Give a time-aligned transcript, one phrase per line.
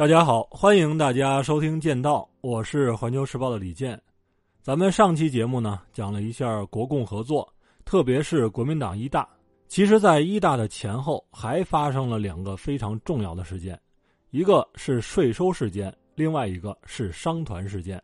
[0.00, 4.00] 大家好，欢迎大家收听《剑道》，我是环球时报的李健。
[4.62, 7.46] 咱们上期节目呢，讲了一下国共合作，
[7.84, 9.28] 特别是国民党一大。
[9.68, 13.78] 其实，在一大的前后，还发生了两个非常重要的事件，
[14.30, 18.02] 一个是税收事件，另外一个是商团事件。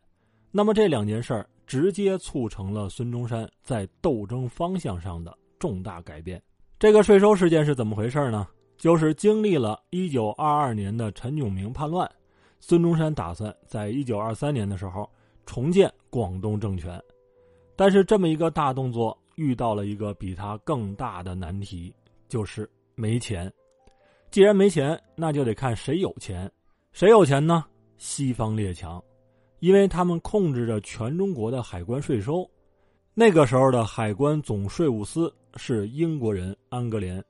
[0.50, 6.42] 那么这两件事儿，直接促成了孙中山在斗争方向上的重大改变。
[6.78, 8.46] 这个税收事件是怎么回事呢？
[8.76, 12.10] 就是经历了一九二二年的陈炯明叛乱，
[12.60, 15.08] 孙中山打算在一九二三年的时候
[15.44, 17.02] 重建广东政权，
[17.74, 21.94] 但是这么一个大动作遇到了一个比他更大的难题，
[22.28, 23.52] 就是没钱。
[24.30, 26.50] 既然没钱，那就得看谁有钱。
[26.92, 27.64] 谁有钱呢？
[27.96, 29.02] 西方列强，
[29.60, 32.48] 因为他们控制着全中国的海关税收。
[33.14, 37.24] 那个时候的海关总税务司是英国人安格连。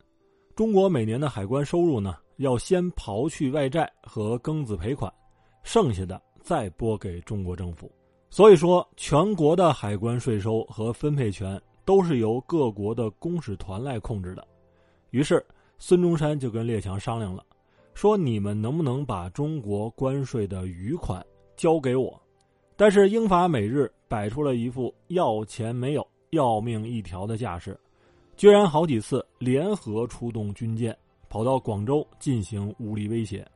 [0.56, 5.12] 中国每年的海关收入呢，要先刨去外债和庚子赔款，
[5.62, 7.92] 剩下的再拨给中国政府。
[8.30, 14.48] 所以说，全国的海关税收和分配权都是由各国的公使团来控制的。
[15.10, 15.44] 于是，
[15.76, 17.44] 孙中山就跟列强商量了，
[17.92, 21.22] 说：“你们能不能把中国关税的余款
[21.54, 22.18] 交给我？”
[22.76, 27.78] 但是，英法美日摆出了一副要钱没有、要命一条的架势。
[28.36, 30.94] 居然好几次联合出动军舰，
[31.28, 33.46] 跑到广州进行武力威胁。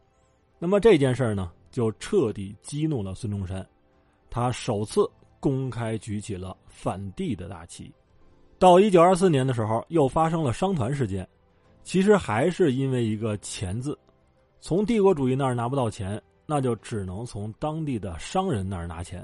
[0.59, 3.67] 那么这件事呢，就彻底激怒了孙中山，
[4.31, 5.07] 他首次
[5.39, 7.93] 公开举起了反帝的大旗。
[8.59, 11.29] 到一九二四年的时候，又发生了商团事件，
[11.83, 13.99] 其实还是因为一个“钱”字。
[14.61, 19.23] 从帝国主义那儿拿不到钱，那就只能从当地的商人那儿拿钱，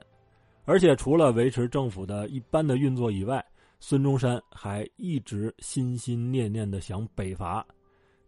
[0.66, 3.42] 而且除了维持政府的一般的运作以外。
[3.78, 7.64] 孙中山还一直心心念念的想北伐，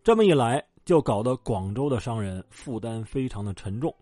[0.05, 3.95] 这么一来，就搞得广州的商人负担非常的沉重。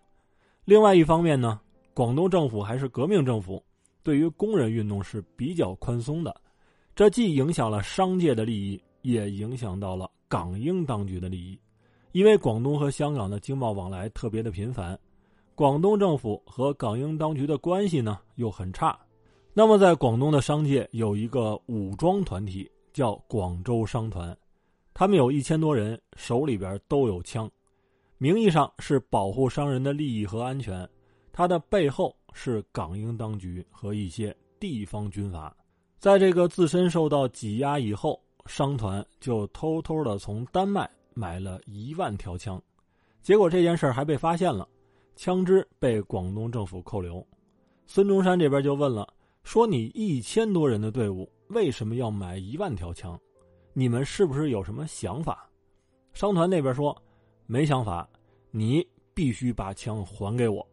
[0.65, 1.61] 另外一方面呢，
[1.95, 3.65] 广东政府还是革命政府，
[4.03, 6.35] 对于工人运动是比较宽松的，
[6.95, 11.59] 这既影响了商界的利益，也影响到了港英当局的利益。
[12.13, 14.99] 因为广东和香港的经贸往来特别的频繁，
[15.55, 18.99] 广东政府和港英当局的关系呢又很差。
[19.59, 24.37] 那么，在广东的商界有一个武装团体，叫广州商团，
[24.93, 27.51] 他们有一千多人，手里边都有枪，
[28.19, 30.87] 名义上是保护商人的利益和安全，
[31.33, 35.57] 它的背后是港英当局和一些地方军阀。
[35.99, 42.63] 在这个自身受到挤压以后，商团就偷偷的从丹麦买了一万条枪，
[43.23, 44.69] 结果这件事还被发现了，
[45.17, 47.27] 枪支被广东政府扣留，
[47.87, 49.15] 孙中山这边就问了。
[49.47, 53.17] 说你一千多人的队伍为什么要买一万条枪？
[53.75, 55.49] 你们是不是有什么想法？
[56.13, 57.01] 商团那边说
[57.47, 58.09] 没想法，
[58.51, 60.67] 你必须把枪还给我，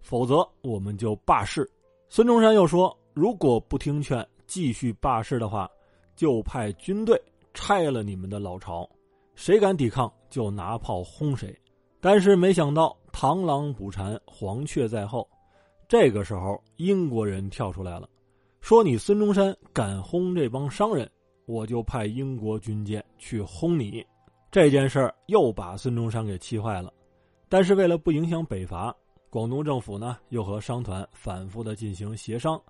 [0.00, 1.68] 否则我们就罢市。
[2.08, 5.68] 孙中山又说，如果不听劝继续罢市的话，
[6.14, 7.20] 就派军队
[7.52, 8.88] 拆了你们的老巢，
[9.34, 11.52] 谁敢抵抗就拿炮轰谁。
[12.00, 15.28] 但是没想到螳螂捕蝉，黄雀在后，
[15.88, 18.08] 这个时候英国人跳出来了。
[18.60, 21.10] 说你孙中山敢轰这帮商人，
[21.46, 24.04] 我就派英国军舰去轰你。
[24.50, 26.92] 这件事儿又把孙中山给气坏了。
[27.48, 28.94] 但是为了不影响北伐，
[29.28, 32.60] 广东政府呢又和商团反复的进行协商。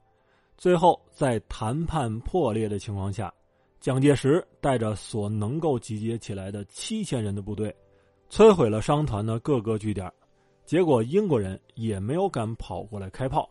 [0.56, 3.32] 最后在谈判破裂的情况下，
[3.80, 7.74] 蒋介石带着所能够集结起来的七千人的部队，
[8.30, 10.10] 摧毁了商团的各个据点。
[10.64, 13.50] 结果英国人也没有敢跑过来开炮。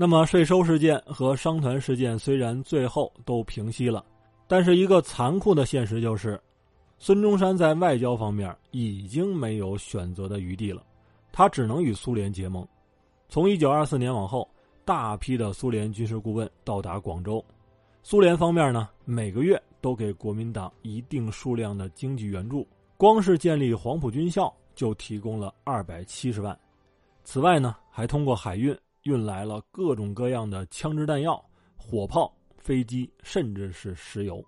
[0.00, 4.02] 那么税收事件和商团事件虽然最后都平息了，
[4.48, 6.40] 但是一个残酷的现实就是，
[6.98, 10.82] 孙中山在外交方面已经没有选择的余地了，
[11.30, 12.66] 他只能与苏联结盟。
[13.28, 14.48] 从一九二四年往后，
[14.86, 17.44] 大批的苏联军事顾问到达广州，
[18.02, 22.66] 苏联方面呢每个月都给国民党一定数量的经济援助，
[22.96, 26.58] 光是建立黄埔军校就提供了二百七十万，
[27.22, 28.74] 此外呢还通过海运。
[29.02, 31.42] 运来了各种各样的枪支弹药、
[31.76, 34.44] 火炮、飞机，甚至是石油。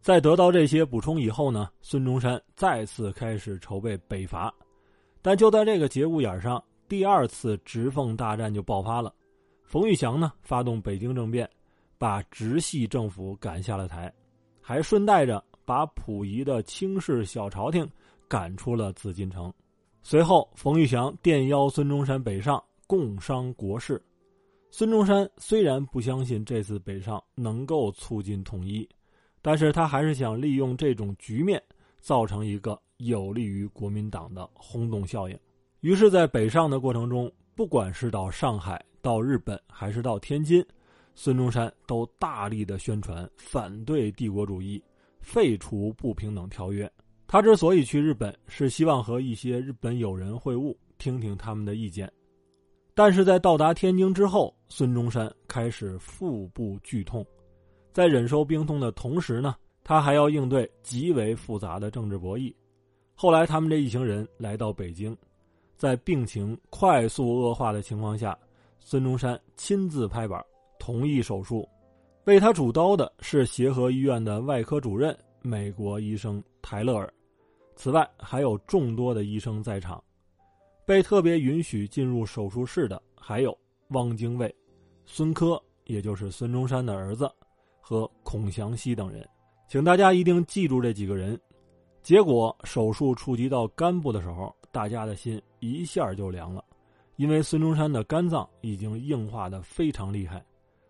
[0.00, 4.52] 在得到这些补充以后呢，孙中山再次开始筹备北伐。
[5.20, 9.14] 但就在这个节骨眼上，第二次直奉大战就爆发了。
[9.62, 11.48] 冯玉祥呢，发动北京政变，
[11.98, 14.12] 把直系政府赶下了台，
[14.60, 17.88] 还顺带着把溥仪的清室小朝廷
[18.26, 19.52] 赶出了紫禁城。
[20.02, 22.60] 随后，冯玉祥电邀孙中山北上。
[22.92, 23.98] 共商国事，
[24.70, 28.86] 孙中山虽然不相信这次北上能够促进统一，
[29.40, 31.58] 但是他还是想利用这种局面，
[32.00, 35.34] 造成一个有利于国民党的轰动效应。
[35.80, 40.62] 于是，在北上的过程中，不管是到上海、到日本，还是到天津，
[41.14, 44.84] 孙中山都大力的宣传反对帝国主义，
[45.22, 46.92] 废除不平等条约。
[47.26, 52.12] 他之所以去日本，是希望和一些日本友人会晤，听听他们的意见。
[52.94, 57.24] 但是在到达天津之后，孙中山开始腹部剧痛，
[57.92, 62.54] 在忍受病痛的同时呢，他还要应对极为复杂的政治博弈。
[63.14, 65.16] 后来，他们这一行人来到北京，
[65.76, 68.36] 在病情快速恶化的情况下，
[68.80, 70.44] 孙中山亲自拍板
[70.78, 71.68] 同意手术。
[72.24, 77.12] 为他主刀的是协和医院的外科主任美国医生泰勒尔。
[77.74, 80.02] 此外，还有众多的医生在场。
[80.84, 83.56] 被特别允许进入手术室的还有
[83.88, 84.54] 汪精卫、
[85.04, 87.30] 孙科，也就是孙中山的儿子，
[87.80, 89.26] 和孔祥熙等人。
[89.68, 91.38] 请大家一定记住这几个人。
[92.02, 96.64] 结果手术触及到肝部的时候，大家的心一下就凉了，
[97.16, 100.44] 因为孙中山的肝脏已经硬化的非常厉害。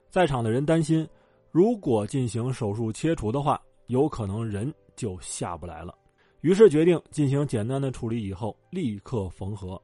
[0.08, 1.06] 在场的人担心，
[1.50, 5.94] 如果进行手术切除的话，有可能人就下不来了。
[6.42, 9.80] 于是决定进行简单的处理，以后立刻缝合。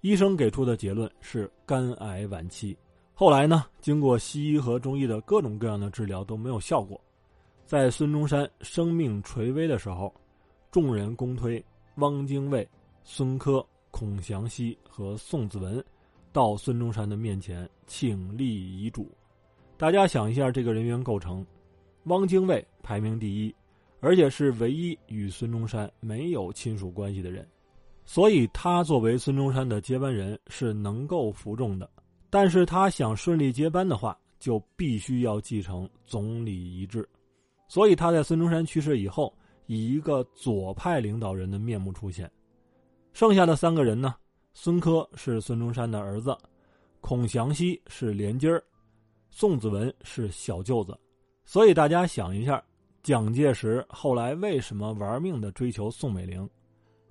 [0.00, 2.76] 医生给出的结论是肝癌晚期。
[3.14, 7.00] 后来呢，经过西医和中医的各种各样的治疗都没有效果。
[7.64, 10.12] 在孙中山生命垂危的时候，
[10.70, 11.64] 众人公推
[11.96, 12.68] 汪精卫、
[13.04, 15.82] 孙科、孔祥熙和宋子文
[16.32, 19.08] 到孙中山的面前请立遗嘱。
[19.76, 21.46] 大家想一下这个人员构成：
[22.04, 23.54] 汪精卫排名第一。
[24.04, 27.48] 而且是唯一与孙中山没有亲属关系的人，
[28.04, 31.88] 所以他作为孙中山的接班人是能够服众的。
[32.28, 37.08] 但是他想顺利接班的话，就必须要继承总理遗志。
[37.66, 39.34] 所以他在孙中山去世以后，
[39.64, 42.30] 以一个左派领导人的面目出现。
[43.14, 44.14] 剩下的三个人呢？
[44.52, 46.36] 孙科是孙中山的儿子，
[47.00, 48.62] 孔祥熙是连襟儿，
[49.30, 50.94] 宋子文是小舅子。
[51.46, 52.62] 所以大家想一下。
[53.04, 56.48] 蒋介石后来为什么玩命的追求宋美龄？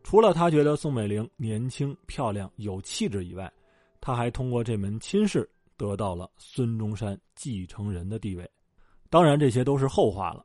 [0.02, 3.54] 除了他觉得宋美龄年轻漂亮有气质以外，
[4.02, 5.48] 他还通过这门亲事
[5.78, 8.50] 得到了孙中山继承人的地位。
[9.12, 10.44] 当然，这些都是后话了。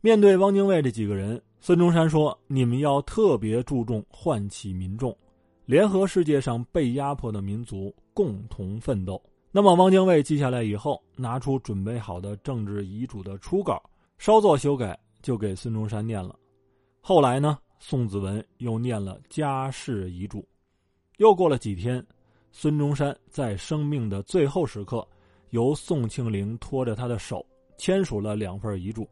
[0.00, 5.12] 面对汪精卫这几个人，孙中山说：“你们要特别注重唤起民众，
[5.64, 9.20] 联合世界上被压迫的民族，共同奋斗。”
[9.50, 13.82] 那么，汪精卫记下来以后，拿出准备好的政治遗嘱的初稿。
[14.18, 16.36] 稍作修改，就给孙中山念了。
[17.00, 20.46] 后来呢，宋子文又念了家事遗嘱。
[21.18, 22.04] 又过了几天，
[22.50, 25.06] 孙中山在生命的最后时刻，
[25.50, 29.08] 由宋庆龄拖着他的手签署了两份遗嘱，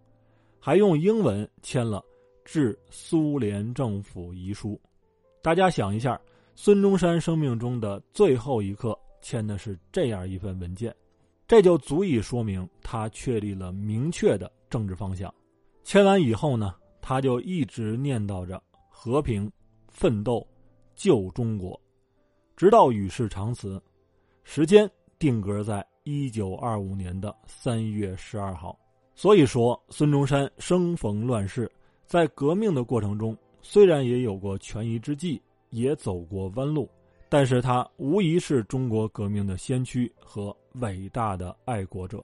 [0.59, 2.05] 还用英文签了
[2.45, 4.79] 致苏联政府遗书。
[5.41, 6.21] 大家想一下，
[6.57, 10.95] 孙中山生命中的最后一刻签的是这样一份文件，
[11.47, 14.51] 这就足以说明他确立了明确的。
[14.69, 15.33] 政治方向，
[15.85, 19.51] 签完以后呢，他就一直念叨着和平、
[19.89, 20.47] 奋斗、
[20.95, 21.81] 救中国，
[22.57, 23.81] 直到与世长辞。
[24.43, 28.79] 时间定格在一九二五年的三月十二号。
[29.15, 31.71] 所以说，孙中山生逢乱世，
[32.07, 36.89] 在革命的过程中，虽然也有过权宜之计，也走过弯路，
[37.29, 42.23] 但是他无疑是中国革命的先驱和伟大的爱国者。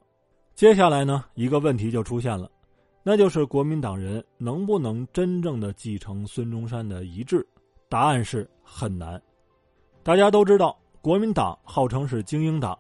[0.55, 2.51] 接下来呢，一个问题就出现了，
[3.03, 7.47] 那就是国民党人能不能真正的继承孙中山的遗志？
[7.89, 9.21] 答案是很难。
[10.03, 12.79] 大家都知道，国民党号称是精英党，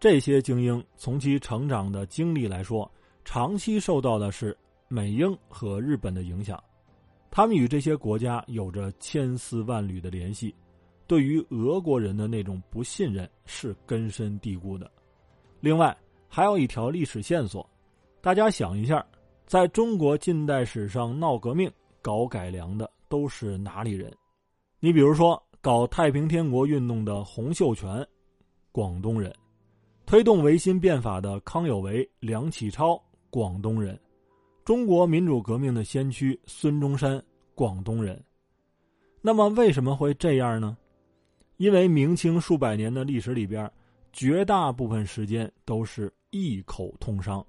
[0.00, 2.90] 这些精英从其成长的经历来说，
[3.24, 4.56] 长期受到的是
[4.86, 6.62] 美英和日本的影响，
[7.30, 10.54] 他们与这些国家有着千丝万缕的联系，
[11.06, 14.90] 对于俄国人的那种不信任是根深蒂固的。
[15.60, 15.96] 另外，
[16.28, 17.68] 还有一条历史线索，
[18.20, 19.04] 大家想一下，
[19.46, 21.70] 在中国近代史上闹革命、
[22.02, 24.12] 搞改良的都是哪里人？
[24.78, 28.06] 你比如说，搞太平天国运动的洪秀全，
[28.70, 29.32] 广东人；
[30.06, 33.96] 推动维新变法的康有为、梁启超，广东人；
[34.64, 37.20] 中国民主革命的先驱孙中山，
[37.54, 38.22] 广东人。
[39.20, 40.76] 那么为什么会这样呢？
[41.56, 43.68] 因为明清数百年的历史里边，
[44.12, 46.12] 绝大部分时间都是。
[46.30, 47.44] 一口通商，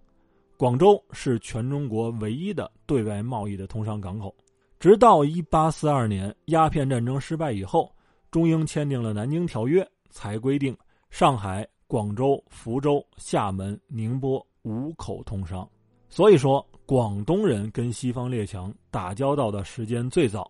[0.58, 4.34] 广州是全中国唯一的对外贸易的通商港口。
[4.80, 7.94] 直到一八四二年鸦片战争失败以后，
[8.32, 10.76] 中英签订了《南京条约》，才规定
[11.10, 15.70] 上海、广州、福州、厦门、宁波五口通商。
[16.08, 20.50] 所以说，广东人跟西方列强打交道的时间最早，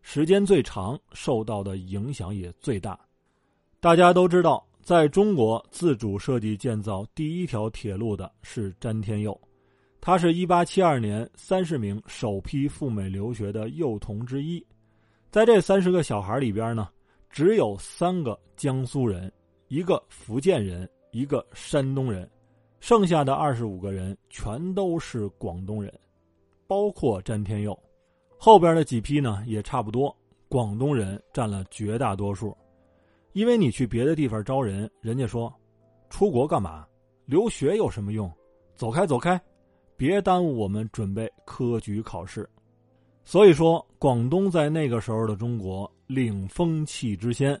[0.00, 2.98] 时间最长，受到的影响也最大。
[3.78, 9.36] 大家都知道，在中国自主设计建造第一条铁路的是詹天佑，
[10.00, 14.64] 他是一八七二年三十名首批赴美留学的幼童之一。
[15.28, 16.88] 在这三十个小孩里边呢，
[17.28, 19.32] 只有三个江苏人，
[19.66, 22.30] 一个福建人，一个山东人，
[22.78, 25.92] 剩下的二十五个人全都是广东人，
[26.68, 27.76] 包括詹天佑。
[28.38, 30.16] 后边的几批呢也差不多，
[30.48, 32.56] 广东人占了绝大多数，
[33.36, 35.52] 因为你去别的地方招人，人家说，
[36.08, 36.86] 出国干嘛？
[37.26, 38.32] 留学有什么用？
[38.74, 39.38] 走开走开，
[39.94, 42.48] 别耽误我们准备科举考试。
[43.26, 47.60] 所以说，广东在那个时候的中国领风气之先。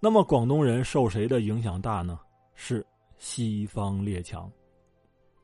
[0.00, 2.18] 那么，广东人受谁的影响大呢？
[2.56, 2.84] 是
[3.16, 4.50] 西方列强。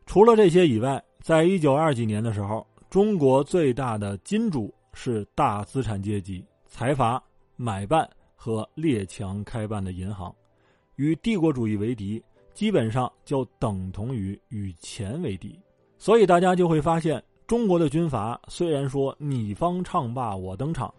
[0.05, 2.67] 除了这些以外，在一九二几年的时候。
[2.89, 7.23] 中国最大的金主是大资产阶级、财阀
[7.55, 8.11] 买办
[8.43, 10.35] 和列强开办的银行，
[10.97, 15.61] 与帝国主义为敌，基本上就等同于与钱为敌。
[15.99, 20.91] 所以大家就会发现，中国的军阀虽然说你方唱罢我登场，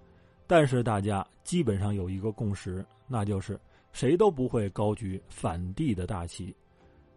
[0.46, 3.60] 但是大家基本上有一个共识，那就是
[3.92, 6.56] 谁都不会高举反帝的大旗，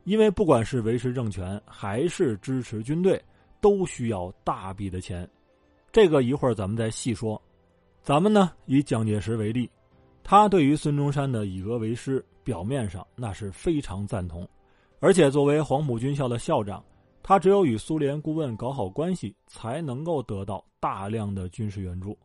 [0.04, 3.22] 因为不管是维持政权还是支持军队。
[3.60, 5.26] 都需要大笔的钱，
[5.90, 7.40] 这个一会儿咱们再细说。
[8.02, 9.70] 咱们呢以蒋介石为例，
[10.24, 14.48] 他对于孙中山的以俄为师，表面上那是非常赞同，
[14.98, 16.82] 而且作为黄埔军校的校长，
[17.22, 22.18] 他只有与苏联顾问搞好关系，才能够得到大量的军事援助。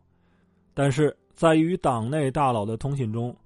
[0.74, 3.36] 但是在与党内大佬的通信中，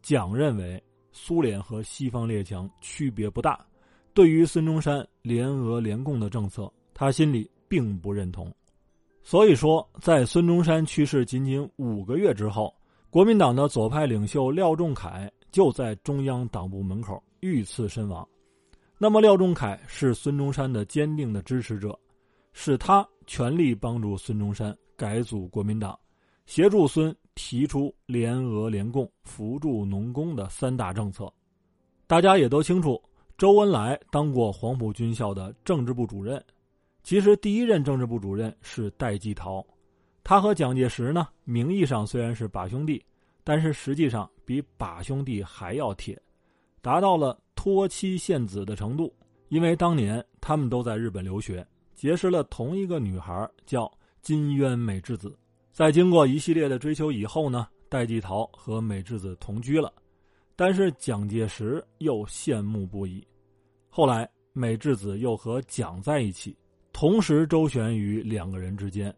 [0.00, 3.66] 蒋认为苏联和西方列强区别不大，
[4.14, 6.72] 对于孙中山联俄联共的政策。
[6.96, 8.54] 他心里并不认同，
[9.24, 12.72] 所以说，在孙中山去世仅仅五个月之后，
[13.14, 18.28] 国民党的左派领袖廖仲恺就在中央党部门口遇刺身亡。
[18.98, 21.96] 那么，廖仲恺是孙中山的坚定的支持者，
[22.52, 25.96] 是他全力帮助孙中山改组国民党，
[26.46, 31.32] 协助孙提出联俄联共、扶助农工的三大政策。
[32.08, 33.00] 大家也都清楚，
[33.38, 36.44] 周恩来当过黄埔军校的政治部主任。
[37.04, 39.64] 其实，第一任政治部主任是戴季陶，
[40.24, 43.04] 他和蒋介石呢，名义上虽然是把兄弟，
[43.44, 46.20] 但是实际上比把兄弟还要铁，
[46.80, 49.14] 达到了托妻献子的程度。
[49.50, 51.64] 因为当年他们都在日本留学，
[51.94, 53.88] 结识了同一个女孩，叫
[54.22, 55.36] 金渊美智子。
[55.70, 59.92] 在经过一系列的追求以后呢，戴季陶和美智子同居了，
[60.56, 63.24] 但是蒋介石又羡慕不已。
[63.90, 66.56] 后来，美智子又和蒋在一起。
[66.92, 69.14] 同时周旋于两个人之间，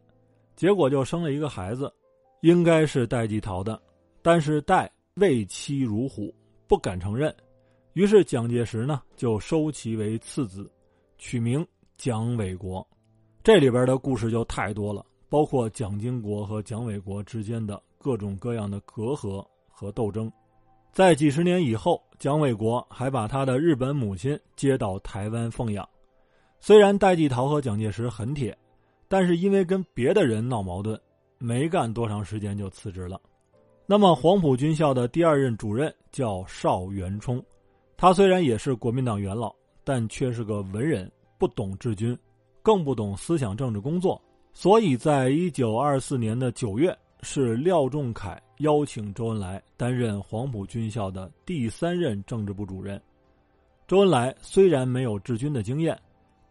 [0.56, 1.92] 结果就生了一个孩子，
[2.40, 3.80] 应该是戴季陶的，
[4.22, 6.34] 但是戴畏妻如虎，
[6.66, 7.34] 不敢承认，
[7.92, 10.70] 于是蒋介石呢就收其为次子，
[11.18, 11.64] 取名
[11.96, 12.86] 蒋纬国。
[13.44, 20.32] 这里边的故事就太多了，包括蒋经国和蒋纬国之间的各种各样的隔阂和斗争。
[20.90, 25.86] 在几十年以后，蒋纬国还把他的日本母亲接到台湾奉养。
[26.58, 28.56] 虽然戴季陶和蒋介石很铁，
[29.08, 31.00] 但是因为跟别的人闹矛盾，
[31.38, 33.20] 没干多长时间就辞职了。
[33.86, 37.42] 那么黄埔军校的第二任主任叫邵元冲，
[37.96, 42.18] 他虽然也是国民党元老，但却是个文人，不懂治军，
[42.62, 44.20] 更不懂思想政治工作。
[44.52, 53.00] 所以在一九二四年的九月，是廖仲恺邀请周恩来担任黄埔军校的第三任政治部主任。
[53.86, 55.96] 周恩来虽然没有治军的经验。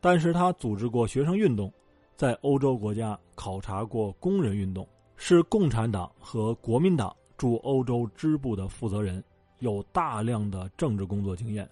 [0.01, 1.73] 但是他组织过学生运动，
[2.15, 9.23] 在欧洲国家考察过工人运动，是共产党和国民党驻欧洲支部的负责人，
[9.59, 11.69] 有大量的政治工作经验。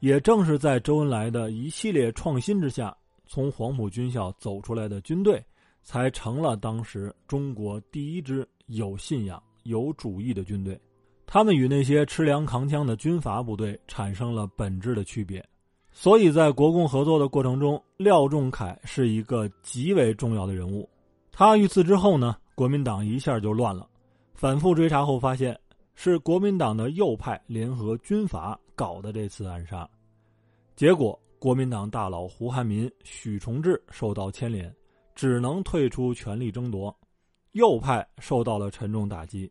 [0.00, 5.44] 也正是在周恩来的一系列创新之下，从黄埔军校走出来的军队，
[5.82, 10.80] 才成了当时中国第一支有信仰、有主义的军队。
[11.26, 15.44] 他们与那些吃粮扛枪的军阀部队产生了本质的区别。
[16.00, 20.88] 所以在国共合作的过程中，廖仲恺是一个极为重要的人物。
[21.32, 23.84] 他遇刺之后呢，国民党一下就乱了。
[24.32, 25.58] 反复追查后发现，
[25.96, 29.90] 是国民党的右派联合军阀搞的这次暗杀。
[30.76, 34.72] 结果，国民党大佬胡汉民、许崇智受到牵连，
[35.16, 36.96] 只能退出权力争夺，
[37.54, 39.50] 右派受到了沉重打击。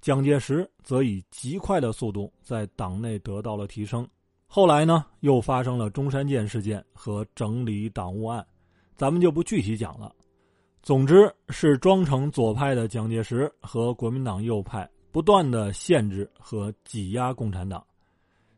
[0.00, 4.04] 蒋介石则以极快的速度在党内得到了提升。
[4.52, 8.44] 后来呢，又发生了中山舰事件和整理党务案，
[8.96, 10.12] 咱们就不具体讲了。
[10.82, 17.80] 总之是装成左派的蒋介石和国民党右派不断的限制和挤压共产党。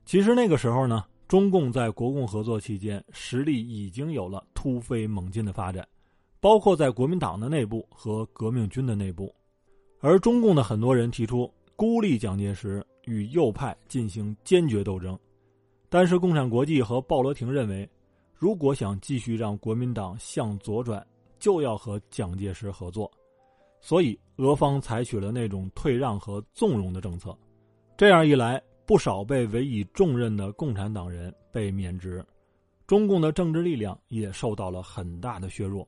[0.06, 5.86] 其实那个时候呢，中共在国共合作期间实力已经有了突飞猛进的发展，
[6.40, 9.30] 包括在国民党的内部和革命军的内部。
[10.00, 15.18] 而中共的很多人提出孤立蒋介石，与右派进行坚决斗争。
[15.92, 17.86] 但是共产国际和鲍罗廷认为，
[18.34, 21.06] 如果想继续让国民党向左转，
[21.38, 23.12] 就要和蒋介石合作，
[23.78, 27.36] 所以俄方采取了那种退让和纵容的政策。
[27.94, 32.24] 这样一来，不少被委以重任的共产党人被免职，
[32.86, 35.86] 中共的政治力量也受到了很大的削弱。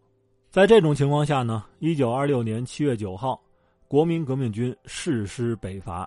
[0.50, 3.42] 在这种情况下呢，一九二六年七月九号，
[3.88, 6.06] 国民革命军誓师北伐，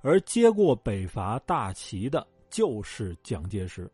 [0.00, 3.86] 而接过北伐大旗的就是蒋介石。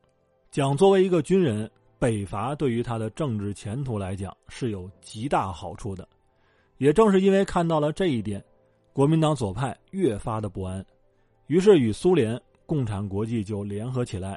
[0.53, 1.69] 蒋作为一个军人。
[1.99, 6.09] 北伐对于他的政治前途来讲是有极大好处的，
[6.79, 8.45] 也正是因为看到了这一点，
[8.93, 10.85] 国民党左派越发的不安，
[11.47, 14.37] 于是与苏联、共产国际就联合起来，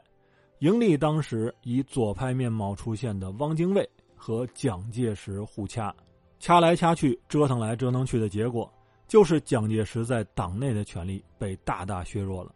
[0.59, 5.91] 迎立当时以左派面貌出现的汪精卫和蒋介石互掐，
[6.39, 8.71] 掐来掐去，折腾来折腾去的结果，
[9.07, 12.53] 就是蒋介石在党内的权力被大大削弱了，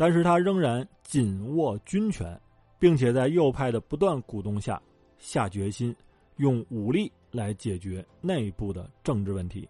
[0.00, 2.40] 但是他仍然紧握军权。
[2.80, 4.80] 并且在右派的不断鼓动下，
[5.18, 5.94] 下决心
[6.36, 9.68] 用武力来解决内部的政治问题。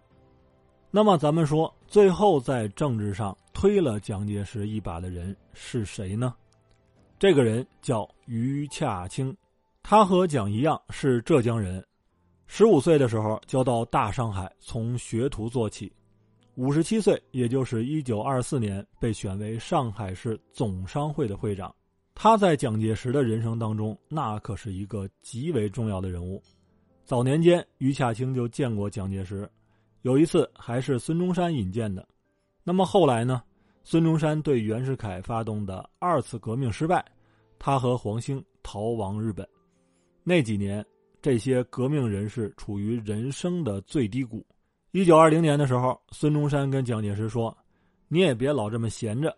[0.89, 6.33] 那么，咱们说，最后在政治上推了蒋介石一把的人是谁呢？
[7.19, 9.35] 这个人叫于洽清，
[9.83, 11.85] 他和蒋一样是浙江人，
[12.47, 15.91] 十五岁的时候就到大上海从学徒做起，
[16.61, 21.73] 五十七岁，也就是一九二四年被选为上海市总商会的会长。
[22.13, 26.39] 他在蒋介石的人生当中，那可是一个极为重要的人物。
[27.03, 29.49] 早年间，余洽清就见过蒋介石，
[30.03, 32.07] 有一次还是孙中山引荐的。
[32.63, 33.41] 那么后来呢？
[33.83, 37.03] 孙中山对袁世凯发动的二次革命失败，
[37.57, 39.49] 他和黄兴逃亡日本。
[40.23, 40.85] 那几年，
[41.23, 44.45] 这些革命人士处于人生的最低谷。
[44.91, 47.57] 一九二零年的时候，孙中山跟蒋介石说
[48.09, 49.33] ：“你也别老这么闲着，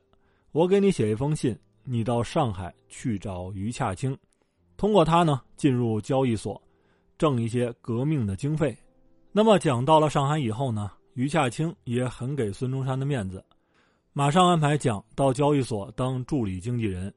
[0.51, 4.17] 我给你写一封信。”你到上海去找余洽清，
[4.77, 6.59] 通过他呢进入交易所，
[7.17, 8.75] 挣一些革命的经费。
[9.33, 13.43] 那么蒋到了上海以后呢，余洽清也很给孙中山的面子，
[14.13, 17.13] 马上安排蒋到交易所当助理经纪人。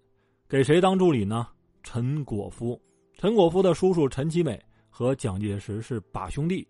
[0.48, 1.46] 给谁当助理呢？
[1.84, 2.78] 陈果夫。
[3.14, 6.66] 陈果夫的叔叔陈其美和蒋介石是把兄弟，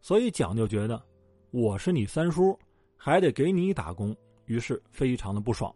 [0.00, 1.02] 所以蒋就觉得
[1.50, 2.58] 我是你三叔，
[2.96, 5.74] 还得给你打工，于是非常的不爽。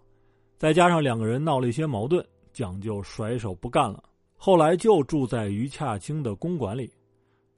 [0.56, 4.02] 再加上两个人闹了一些矛盾，蒋就甩手不干了。
[4.36, 6.92] 后来就住在于洽清的公馆里。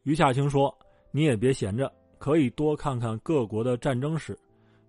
[0.02, 0.74] 于洽清说
[1.10, 4.38] ：“你也别闲着，可以多看看各国的战争史，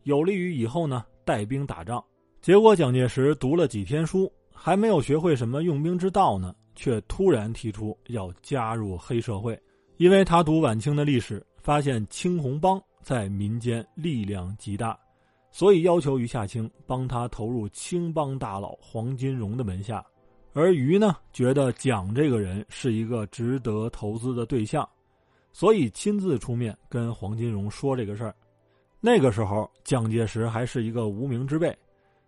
[0.03, 2.03] 有利于以后呢带兵打仗。”
[2.41, 9.59] 结果蒋介石读了几天书，还没有学会什么用兵之道呢，却突然提出要加入黑社会，
[9.97, 14.95] 因为他读晚清的历史，发现青红帮在民间力量极大。
[15.51, 20.05] 所以要求余夏清帮他投入青帮大佬黄金荣的门下，
[20.53, 24.87] 而余呢觉得蒋这个人是一个值得投资的对象，
[25.51, 28.35] 所以亲自出面跟黄金荣说这个事儿。
[29.01, 31.75] 那个时候蒋介石还是一个无名之辈，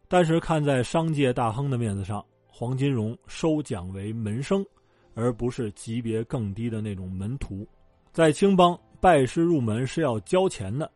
[0.08, 4.66] 但是看在商界大亨的面子上，黄金荣收蒋为门生，
[5.14, 7.68] 而不是级别更低的那种门徒。
[8.14, 10.90] 在青帮拜师入门是要交钱的，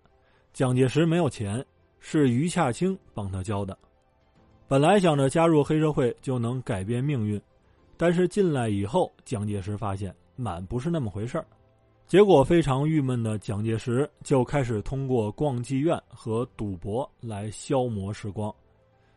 [0.54, 1.66] 蒋介石没有钱。
[2.04, 3.78] 是余洽清帮他交的。
[4.68, 7.40] 本来想着加入黑社会就能改变命运，
[7.96, 11.46] 但是进来以后，蒋介石发现满不是那么回事儿。
[12.08, 18.52] 结果非常郁闷的蒋介石就开始通过逛妓院和赌博来消磨时光。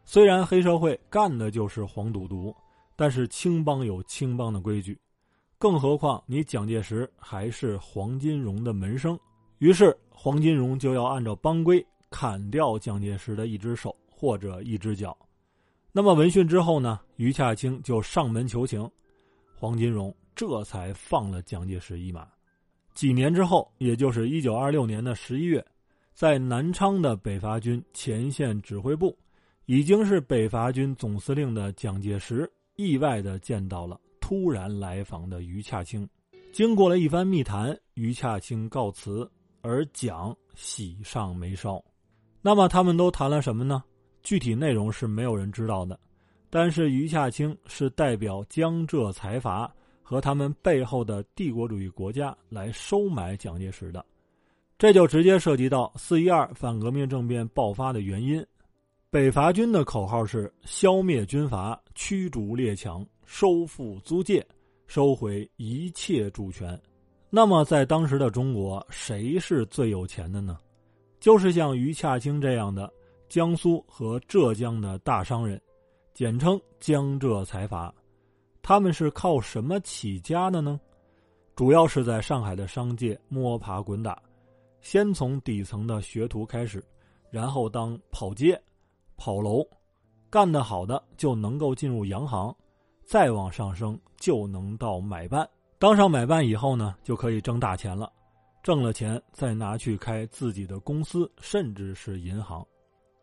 [0.04, 2.54] 虽然黑社会干的就是黄赌毒，
[2.94, 5.00] 但是青帮有青帮的规矩，
[5.58, 9.18] 更何况你蒋介石还是黄金荣的门生。
[9.58, 11.84] 于是黄金荣就要按照帮规。
[12.10, 15.18] 砍掉蒋介石的一只手或者一只脚，
[15.90, 17.00] 那么闻讯之后呢？
[17.16, 18.88] 余洽清就上门求情，
[19.52, 22.28] 黄金荣这才放了蒋介石一马。
[22.94, 25.66] 几年之后，也就是一九二六年的十一月，
[26.14, 29.18] 在南昌的北伐军前线指挥部，
[29.66, 36.08] 已经是北伐军总司令的蒋介石，意外的见到了突然来访的余洽清。
[36.50, 41.84] 经过了一番密谈，余洽清告辞，而蒋喜上眉梢。
[42.40, 43.84] 那么他们都谈了什么呢？
[44.22, 46.00] 具体内容是没有人知道的，
[46.48, 49.70] 但是余洽清是代表江浙财阀
[50.02, 54.02] 和他们背后的帝国主义国家来收买蒋介石的。
[54.78, 58.42] 这就直接涉及到四一二反革命政变爆发的原因。
[59.10, 64.46] 北伐军的口号是消灭军阀、驱逐列强、收复租界、
[64.86, 66.80] 收回一切主权。
[67.30, 70.58] 那么，在当时的中国，谁是最有钱的呢？
[71.20, 72.92] 就是像于洽清这样的
[73.28, 75.60] 江苏和浙江的大商人，
[76.12, 77.92] 简称江浙财阀。
[78.62, 80.80] 他们是靠什么起家的呢？
[81.56, 84.20] 主要是在上海的商界摸爬滚打，
[84.80, 86.84] 先从底层的学徒开始，
[87.30, 88.60] 然后当跑街。
[89.16, 89.64] 跑楼，
[90.28, 92.54] 干得好的就能够进入洋行，
[93.04, 95.48] 再往上升就能到买办。
[95.78, 98.10] 当上买办以后呢，就可以挣大钱了。
[98.62, 102.66] 挣了钱再拿去开自己的公司，甚至是银行，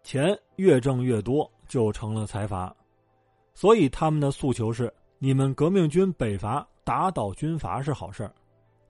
[0.04, 2.76] 钱越挣越多，就成了财阀。
[3.54, 8.34] 所以他们的诉求是：你们革命军北伐打倒军阀是好事儿，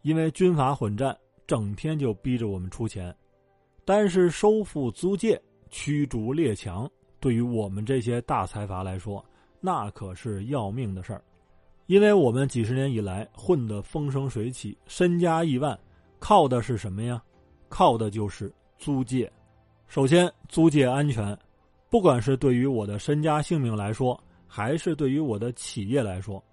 [0.01, 3.15] 因为军阀混战，整天就逼着我们出钱。
[3.85, 5.41] 但是收复租界。
[5.73, 6.85] 驱逐列强，
[7.21, 9.23] 对于我们这些大财阀来说，
[9.61, 11.21] 那可是要命的事儿，
[11.85, 15.79] 因为我们几十年以来混得风生水起，身家亿万，
[16.19, 17.21] 靠的是什么呀？
[17.69, 19.31] 靠的就是租界。
[19.87, 21.37] 首先，租界安全，
[21.89, 26.43] 不管是对于我的身家性命来说，还是对于我的企业来说，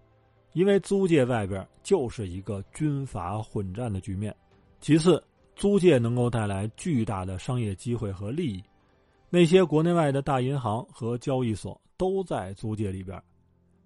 [0.53, 4.35] 因为租界外边就是一个军阀混战的局面。
[4.81, 5.23] 其次，
[5.57, 8.63] 租界能够带来巨大的商业机会和利益。
[9.31, 13.23] 那些国内外的大银行和交易所都在租界里边，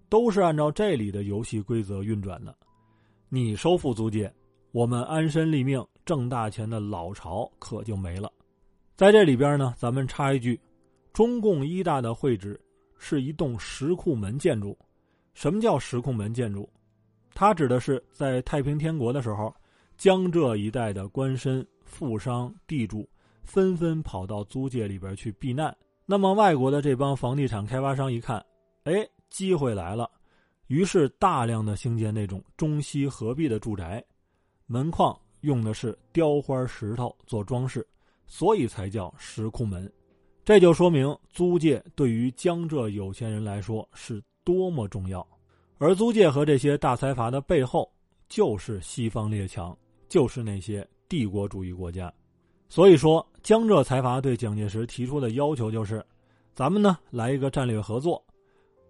[0.07, 2.55] 都是按照这里的游戏规则运转的。
[3.27, 4.33] 你收复租界，
[4.71, 8.31] 我们安身立命、挣大钱的老巢可就没了。
[8.95, 10.57] 在这里边呢，咱们插一句：
[11.11, 12.57] 中共一大的会址
[12.97, 14.77] 是一栋石库门建筑。
[15.33, 16.69] 什么叫石库门建筑？
[17.33, 19.53] 它指的是在太平天国的时候，
[19.97, 23.05] 江浙一带的官绅、富商、地主。
[23.43, 25.75] 纷纷跑到租界里边去避难。
[26.05, 28.45] 那么，外国的这帮房地产开发商一看，
[28.83, 30.09] 哎，机会来了，
[30.67, 34.03] 于是大量的兴建那种中西合璧的住宅，
[34.65, 37.87] 门框用的是雕花石头做装饰，
[38.27, 39.91] 所以才叫石库门。
[40.43, 45.25] 这就说明租界对于江浙有钱人来说是多么重要。
[45.77, 47.89] 而租界和这些大财阀的背后，
[48.27, 49.77] 就是西方列强，
[50.09, 52.13] 就是那些帝国主义国家。
[52.67, 56.01] 所以说，江浙财阀对蒋介石提出的要求就是：
[56.53, 58.23] 咱们呢来一个战略合作，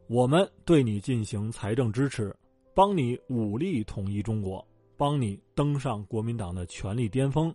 [0.05, 2.31] 我们对你进行财政支持，
[2.71, 4.63] 帮你武力统一中国，
[4.95, 7.51] 帮你登上国民党的权力巅峰。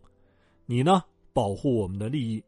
[0.67, 1.01] 你呢
[1.33, 2.43] 保护我们的利益，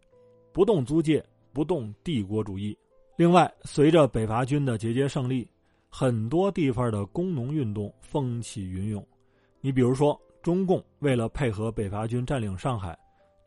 [0.52, 2.76] 不动租界，不动帝国主义。
[3.14, 5.48] 另外，随着北伐军的节节胜利，
[5.88, 9.06] 很多地方的工农运动风起云涌。
[9.60, 12.98] 你比如说，中共为了配合北伐军占领上海。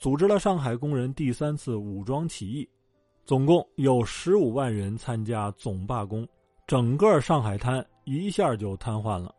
[0.03, 2.67] 组织了上海工人第三次武装起义，
[3.23, 6.27] 总共有十五万人参加总罢工，
[6.67, 9.33] 整个上海滩一下就瘫痪了。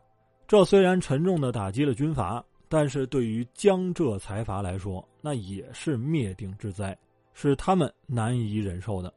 [0.48, 6.96] 这虽然沉重的打击了军阀，但是对于江浙财阀来说，那也是灭顶之灾，
[7.34, 9.12] 是他们难以忍受的。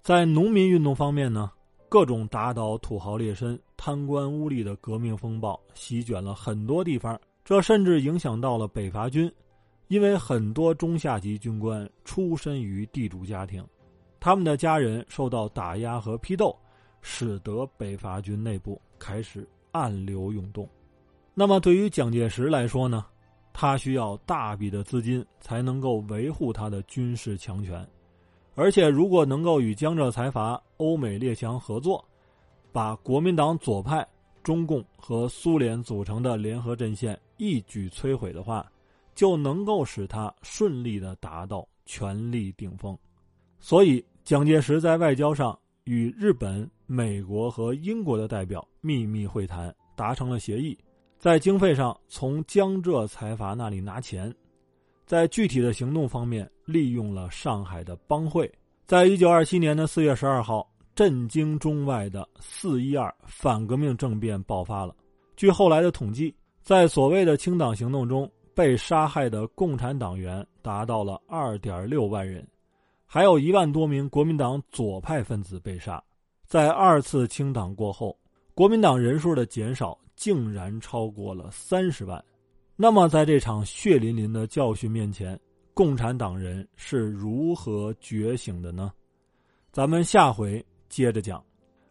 [0.00, 1.50] 在农民运动方面呢，
[1.90, 9.30] 各种打倒土豪劣绅、贪官污吏的革命风暴席卷了很多地方，这甚至影响到了北伐军。
[9.88, 13.66] 因为很多中下级军官出身于地主家庭，
[14.20, 16.56] 他们的家人受到打压和批斗，
[17.02, 20.68] 使得北伐军内部开始暗流涌动。
[21.34, 23.04] 那么，对于蒋介石来说呢？
[23.60, 27.84] 他需要大笔的资金才能够维护他的军事强权，
[28.54, 32.04] 而且如果能够与江浙财阀、欧美列强合作，
[32.70, 34.06] 把国民党左派、
[34.44, 38.64] 中共和苏联组成的联合阵线一举摧毁的话。
[39.18, 42.96] 就能够使他顺利的达到权力顶峰，
[43.58, 50.78] 所以蒋介石在外交上与日本、美国和英国的代表秘密会谈，达成了协议，
[51.18, 54.32] 在经费上从江浙财阀那里拿钱，
[55.04, 58.48] 在具体的行动方面利用了上海的帮会，
[58.86, 64.94] 在一九二七年的四月十二号，震惊中外的四一二反革命政变爆发了。
[65.34, 68.30] 据后来的统计，在所谓的清党行动中。
[68.58, 72.44] 被杀害的共产党员达到了二点六万人，
[73.06, 76.02] 还有一万多名国民党左派分子被杀。
[76.44, 78.18] 在二次清党过后，
[78.54, 82.20] 国民党人数的减少竟然超过了三十万。
[82.74, 85.38] 那么，在这场血淋淋的教训面前，
[85.72, 88.92] 共产党人是如何觉醒的呢？
[89.70, 91.40] 咱们下回接着讲。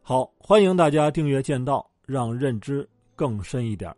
[0.01, 3.95] 好，欢迎大家订阅《剑道》，让认知更深一点。